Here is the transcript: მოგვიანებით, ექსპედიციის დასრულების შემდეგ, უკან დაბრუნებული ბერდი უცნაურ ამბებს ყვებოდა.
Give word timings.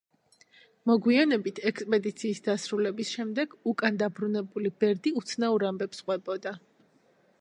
მოგვიანებით, 0.91 1.59
ექსპედიციის 1.71 2.41
დასრულების 2.47 3.11
შემდეგ, 3.17 3.53
უკან 3.73 4.01
დაბრუნებული 4.03 4.73
ბერდი 4.85 5.15
უცნაურ 5.23 5.67
ამბებს 5.73 6.03
ყვებოდა. 6.09 6.57